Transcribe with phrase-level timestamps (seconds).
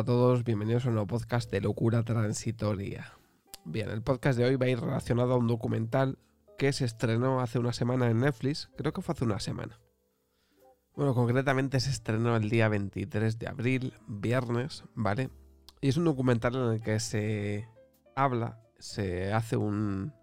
[0.00, 3.12] A todos, bienvenidos a un nuevo podcast de Locura Transitoria.
[3.66, 6.16] Bien, el podcast de hoy va a ir relacionado a un documental
[6.56, 9.78] que se estrenó hace una semana en Netflix, creo que fue hace una semana.
[10.96, 15.28] Bueno, concretamente se estrenó el día 23 de abril, viernes, ¿vale?
[15.82, 17.68] Y es un documental en el que se
[18.16, 20.14] habla, se hace un,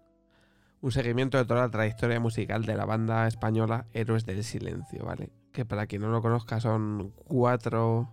[0.80, 5.30] un seguimiento de toda la trayectoria musical de la banda española Héroes del Silencio, ¿vale?
[5.52, 8.12] Que para quien no lo conozca son cuatro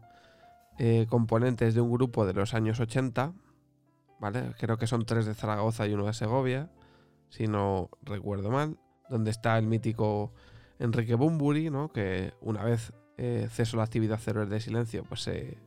[0.78, 3.34] eh, componentes de un grupo de los años 80,
[4.20, 4.52] ¿vale?
[4.60, 6.70] Creo que son tres de Zaragoza y uno de Segovia,
[7.30, 8.78] si no recuerdo mal,
[9.10, 10.34] donde está el mítico
[10.80, 11.90] Enrique Bumburi, ¿no?
[11.90, 15.58] Que una vez eh, cesó la actividad Héroes de Silencio, pues se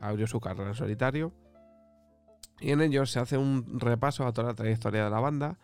[0.00, 1.32] abrió su carrera en solitario.
[2.60, 5.58] Y en ellos se hace un repaso a toda la trayectoria de la banda,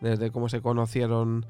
[0.00, 1.46] desde cómo se conocieron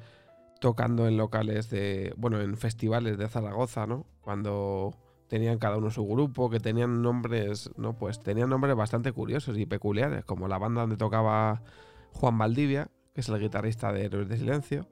[0.59, 4.05] tocando en locales de, bueno, en festivales de Zaragoza, ¿no?
[4.21, 4.93] Cuando
[5.29, 9.65] tenían cada uno su grupo, que tenían nombres, no, pues tenían nombres bastante curiosos y
[9.65, 11.61] peculiares, como la banda donde tocaba
[12.11, 14.87] Juan Valdivia, que es el guitarrista de Héroes de Silencio,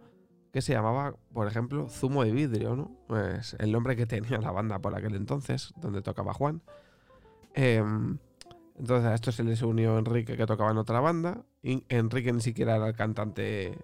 [0.54, 2.92] que se llamaba, por ejemplo, Zumo de Vidrio, ¿no?
[3.08, 6.62] Pues el nombre que tenía la banda por aquel entonces, donde tocaba Juan.
[7.54, 8.20] Em,
[8.78, 11.44] entonces a esto se les unió Enrique, que tocaba en otra banda.
[11.64, 13.78] Y Enrique ni siquiera era el cantante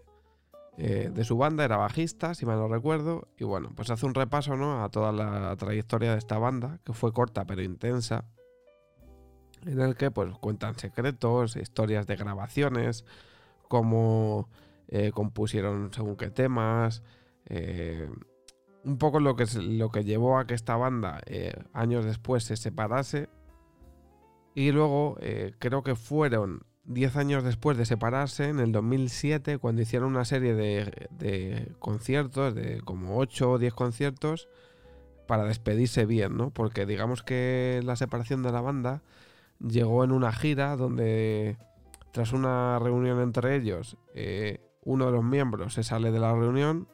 [0.77, 3.27] eh, de su banda, era bajista, si mal no recuerdo.
[3.38, 4.83] Y bueno, pues hace un repaso ¿no?
[4.83, 8.25] a toda la trayectoria de esta banda, que fue corta pero intensa,
[9.65, 13.05] en el que pues cuentan secretos, historias de grabaciones,
[13.67, 14.49] cómo
[14.88, 17.03] eh, compusieron según qué temas.
[17.45, 18.09] Eh,
[18.83, 21.21] un poco lo que, lo que llevó a que esta banda
[21.71, 23.30] años después se separase.
[24.55, 25.17] Y luego
[25.59, 30.54] creo que fueron 10 años después de separarse, en el 2007, cuando hicieron una serie
[30.54, 34.49] de, conciertos, de como 8 o 10 conciertos,
[35.27, 36.49] para despedirse bien, ¿no?
[36.52, 39.02] Porque digamos que la separación de la banda
[39.60, 41.58] llegó en una gira donde,
[42.11, 46.89] tras una reunión entre ellos, eh, uno de los miembros se sale de la reunión.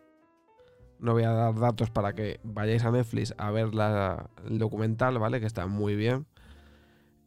[0.99, 3.69] No voy a dar datos para que vayáis a Netflix a ver
[4.45, 5.39] el documental, ¿vale?
[5.39, 6.27] Que está muy bien.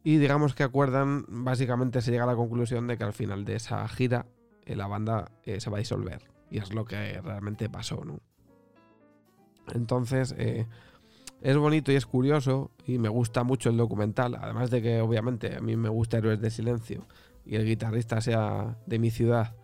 [0.03, 3.55] Y digamos que acuerdan, básicamente se llega a la conclusión de que al final de
[3.55, 4.25] esa gira
[4.65, 6.21] eh, la banda eh, se va a disolver.
[6.51, 8.19] Y es lo que realmente pasó, ¿no?
[9.73, 10.67] Entonces, eh,
[11.41, 14.35] es bonito y es curioso y me gusta mucho el documental.
[14.35, 17.07] Además de que obviamente a mí me gusta Héroes de Silencio
[17.45, 19.55] y el guitarrista sea de mi ciudad.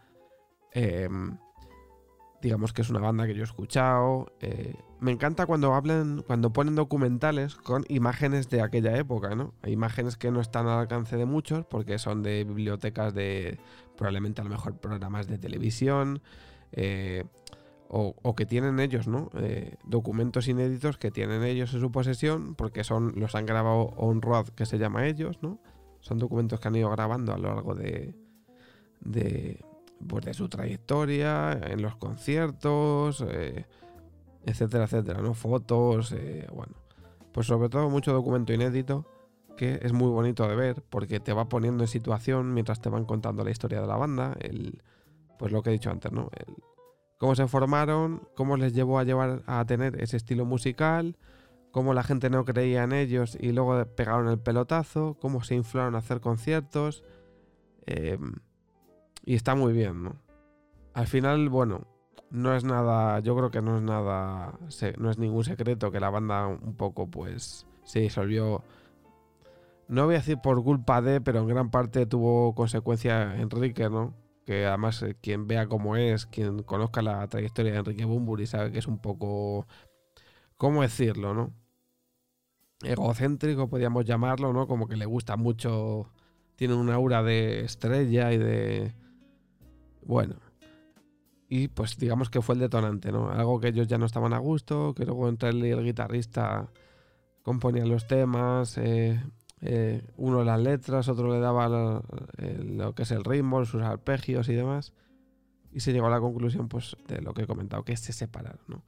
[2.41, 4.27] Digamos que es una banda que yo he escuchado
[4.99, 9.53] me encanta cuando hablan, cuando ponen documentales con imágenes de aquella época, ¿no?
[9.65, 13.59] Imágenes que no están al alcance de muchos porque son de bibliotecas de
[13.95, 16.21] probablemente a lo mejor programas de televisión
[16.73, 17.23] eh,
[17.91, 19.29] o, que tienen ellos, ¿no?
[19.35, 24.21] Eh, documentos inéditos que tienen ellos en su posesión porque son los han grabado on
[24.21, 25.59] road que se llama ellos, ¿no?
[26.01, 28.15] Son documentos que han ido grabando a lo largo de,
[28.99, 29.63] de,
[30.07, 33.23] pues de su trayectoria, en los conciertos.
[33.27, 33.65] Eh,
[34.45, 35.33] etcétera, etcétera, ¿no?
[35.33, 36.73] Fotos, eh, bueno.
[37.31, 39.05] Pues sobre todo mucho documento inédito
[39.59, 43.03] que es muy bonito de ver porque te va poniendo en situación mientras te van
[43.03, 44.81] contando la historia de la banda, el,
[45.37, 46.29] pues lo que he dicho antes, ¿no?
[46.33, 46.55] El,
[47.17, 51.17] cómo se formaron, cómo les llevó a llevar a tener ese estilo musical,
[51.71, 55.93] cómo la gente no creía en ellos y luego pegaron el pelotazo, cómo se inflaron
[55.95, 57.03] a hacer conciertos.
[57.85, 58.35] Em,
[59.29, 60.15] y está muy bien, ¿no?
[60.95, 61.85] Al final, bueno,
[62.31, 64.57] no es nada, yo creo que no es nada,
[64.97, 68.63] no es ningún secreto que la banda un poco pues se disolvió.
[69.87, 74.15] No voy a decir por culpa de, pero en gran parte tuvo consecuencia Enrique, ¿no?
[74.47, 78.71] Que además eh, quien vea cómo es, quien conozca la trayectoria de Enrique Bumburi sabe
[78.71, 79.67] que es un poco,
[80.57, 81.53] ¿cómo decirlo, no?
[82.81, 84.65] Egocéntrico, podríamos llamarlo, ¿no?
[84.65, 86.09] Como que le gusta mucho,
[86.55, 88.95] tiene una aura de estrella y de...
[90.01, 90.35] Bueno,
[91.49, 93.31] y pues digamos que fue el detonante, ¿no?
[93.31, 96.69] Algo que ellos ya no estaban a gusto, que luego entre el guitarrista
[97.41, 99.19] componían los temas, eh,
[99.61, 104.53] eh, uno las letras, otro le daba lo, que es el ritmo, sus arpegios y
[104.53, 104.93] demás.
[105.71, 108.61] Y se llegó a la conclusión pues de lo que he comentado, que se separaron,
[108.67, 108.83] ¿no?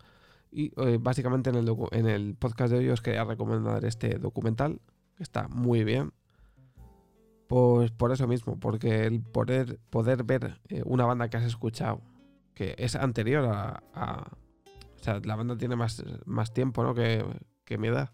[0.51, 4.81] Y eh, básicamente en el, en el podcast de hoy os quería recomendar este documental,
[5.15, 6.11] que está muy bien.
[7.51, 11.99] Pues por eso mismo, porque el poder, poder ver una banda que has escuchado
[12.53, 13.83] que es anterior a,
[14.99, 16.93] o sea, la banda tiene más, más tiempo, ¿no?
[16.93, 17.25] Que,
[17.65, 18.11] que mi edad.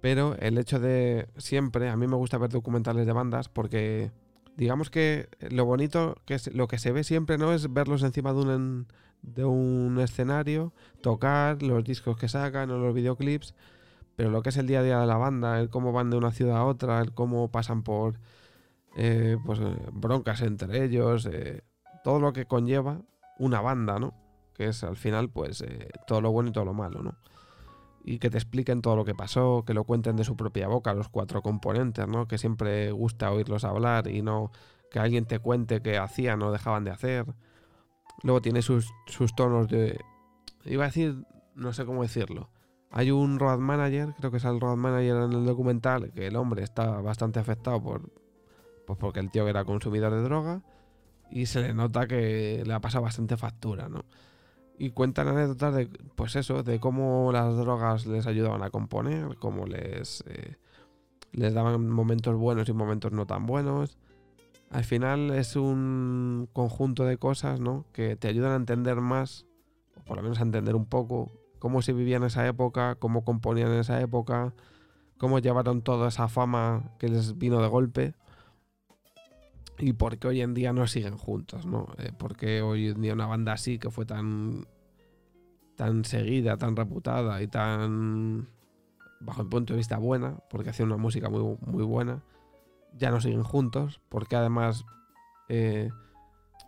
[0.00, 4.12] Pero el hecho de siempre, a mí me gusta ver documentales de bandas porque
[4.56, 7.52] digamos que lo bonito, que es lo que se ve siempre, ¿no?
[7.52, 8.86] Es verlos encima de un,
[9.20, 13.54] de un escenario, tocar los discos que sacan o los videoclips,
[14.16, 16.16] pero lo que es el día a día de la banda, el cómo van de
[16.16, 18.18] una ciudad a otra, el cómo pasan por
[18.96, 21.62] eh, pues, eh, broncas entre ellos, eh,
[22.04, 23.00] todo lo que conlleva
[23.38, 24.14] una banda, ¿no?
[24.54, 25.64] Que es al final, pues,
[26.06, 27.16] todo lo bueno y todo lo malo, ¿no?
[28.04, 30.92] Y que te expliquen todo lo que pasó, que lo cuenten de su propia boca,
[30.92, 32.28] los cuatro componentes, ¿no?
[32.28, 34.50] Que siempre gusta oírlos hablar y no
[34.90, 37.24] que alguien te cuente qué hacían o dejaban de hacer.
[38.22, 39.98] Luego tiene sus, sus tonos de...
[40.66, 41.24] Iba a decir,
[41.54, 42.50] no sé cómo decirlo
[42.92, 46.36] hay un road manager, creo que es el road manager en el documental, que el
[46.36, 48.10] hombre está bastante afectado por,
[48.86, 50.62] pues porque el tío era consumidor de droga
[51.30, 54.04] y se le nota que le ha pasado bastante factura, ¿no?
[54.78, 59.66] Y cuentan anécdotas de, pues eso, de cómo las drogas les ayudaban a componer, cómo
[59.66, 60.56] les, eh,
[61.32, 63.96] les daban momentos buenos y momentos no tan buenos.
[64.70, 67.86] Al final es un conjunto de cosas, ¿no?
[67.92, 69.46] Que te ayudan a entender más,
[69.96, 71.32] o por lo menos a entender un poco,
[71.62, 74.52] cómo se vivía en esa época, cómo componían en esa época,
[75.16, 78.14] cómo llevaron toda esa fama que les vino de golpe
[79.78, 81.86] y por qué hoy en día no siguen juntos, ¿no?
[81.98, 84.66] Eh, por qué hoy en día una banda así que fue tan
[85.76, 88.48] tan seguida, tan reputada y tan
[89.20, 92.24] bajo el punto de vista buena, porque hacía una música muy, muy buena,
[92.98, 94.84] ya no siguen juntos, porque además
[95.48, 95.90] eh,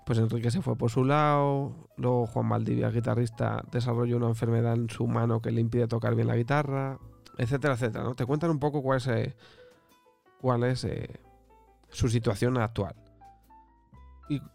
[0.05, 4.91] pues Enrique se fue por su lado, luego Juan Valdivia, guitarrista, desarrolló una enfermedad en
[4.91, 6.99] su mano que le impide tocar bien la guitarra,
[7.39, 8.05] etcétera, etcétera.
[8.05, 8.15] ¿no?
[8.15, 9.35] Te cuentan un poco cuál es, eh,
[10.85, 11.21] eh,
[11.89, 12.95] su situación actual.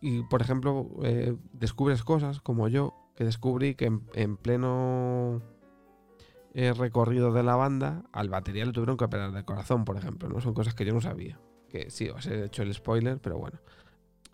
[0.01, 5.43] Y, por ejemplo, eh, descubres cosas como yo, que descubrí que en, pleno
[6.53, 10.41] recorrido de la banda, al batería le tuvieron que operar de corazón, por ejemplo, ¿no?
[10.41, 11.39] Son cosas que yo no sabía.
[11.69, 13.59] Que sí, os he hecho el spoiler, pero bueno.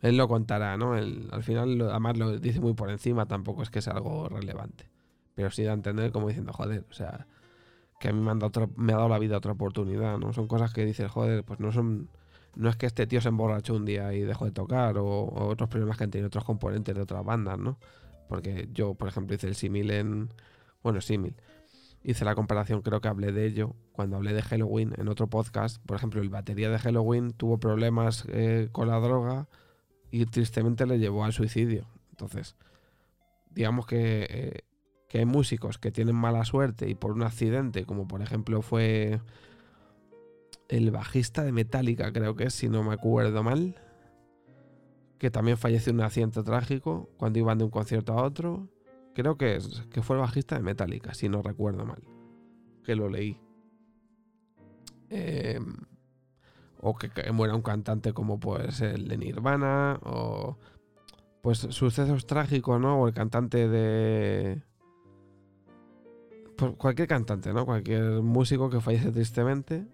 [0.06, 0.94] Él lo contará, ¿no?
[0.94, 4.88] al final, además lo dice muy por encima, tampoco es que sea algo relevante.
[5.34, 7.26] Pero sí da a entender como diciendo, joder, o sea,
[8.00, 10.32] que a mí me, han dado me ha dado la vida otra oportunidad, ¿no?
[10.32, 12.10] Son cosas que dices, joder, pues no son.
[12.56, 15.70] No es que este tío se emborrachó un día y dejó de tocar, o, otros
[15.70, 17.80] problemas que han tenido otros componentes de otras bandas, ¿no?
[18.30, 20.30] Porque yo, por ejemplo, hice el símil en.
[20.84, 21.36] Bueno, símil.
[22.04, 25.84] Hice la comparación, creo que hablé de ello cuando hablé de Halloween en otro podcast.
[25.84, 29.48] Por ejemplo, el batería de Halloween tuvo problemas eh, con la droga
[30.12, 31.88] y tristemente le llevó al suicidio.
[32.12, 32.56] Entonces,
[33.52, 34.60] digamos que, eh,
[35.08, 39.22] que hay músicos que tienen mala suerte y por un accidente, como por ejemplo fue
[40.70, 43.76] el bajista de Metallica, creo que es, si no me acuerdo mal,
[45.18, 48.68] que también falleció en un accidente trágico cuando iban de un concierto a otro.
[49.14, 52.04] Creo que, es, que fue el bajista de Metallica, si no recuerdo mal.
[52.84, 53.40] Que lo leí.
[55.10, 55.60] Eh,
[56.86, 60.58] o que, muera un cantante como pues el de Nirvana, o
[61.42, 63.02] pues sucesos trágicos, ¿no?
[63.02, 64.62] O el cantante de...
[66.56, 67.66] Pues cualquier cantante, ¿no?
[67.66, 69.88] Cualquier músico que fallece tristemente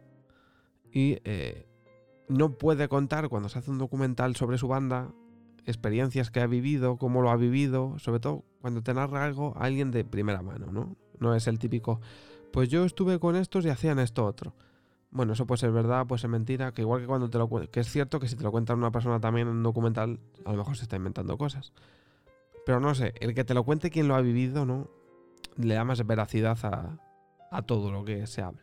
[0.92, 1.66] y eh,
[2.28, 5.14] no puede contar cuando se hace un documental sobre su banda
[5.66, 9.64] experiencias que ha vivido, cómo lo ha vivido, sobre todo cuando te narra algo a
[9.64, 10.98] alguien de primera mano, ¿no?
[11.20, 12.02] No es el típico,
[12.52, 14.54] pues yo estuve con estos y hacían esto otro.
[15.12, 17.80] Bueno, eso puede ser verdad, puede ser mentira, que igual que cuando te lo que
[17.82, 20.58] es cierto que si te lo cuenta una persona también en un documental, a lo
[20.58, 21.74] mejor se está inventando cosas.
[22.66, 24.90] Pero no sé, el que te lo cuente quien lo ha vivido, ¿no?
[25.58, 26.58] Le da más veracidad
[27.52, 28.62] a, todo lo que se habla.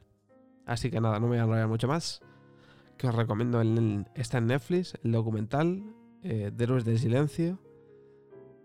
[0.65, 2.23] Así que nada, no me voy a enrollar mucho más.
[2.97, 5.83] Que os recomiendo, el, está en Netflix, el documental
[6.23, 7.59] eh, de Héroes del Silencio.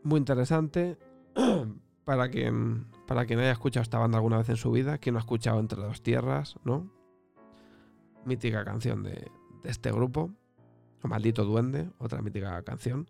[0.04, 0.98] Muy interesante.
[2.06, 5.20] para quien, para quien haya escuchado esta banda alguna vez en su vida, quien no
[5.20, 6.90] ha escuchado Entre dos Tierras, ¿no?
[8.26, 9.30] Mítica canción de,
[9.64, 10.32] este grupo.
[11.04, 13.10] O Maldito Duende, otra mítica canción.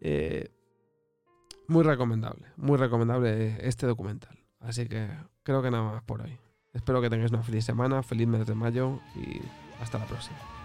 [0.00, 0.48] Eh,
[1.68, 4.38] muy recomendable, muy recomendable este documental.
[4.60, 5.08] Así que
[5.42, 6.38] creo que nada más por hoy.
[6.72, 9.40] Espero que tengáis una feliz semana, feliz mes de mayo y
[9.80, 10.61] hasta la próxima.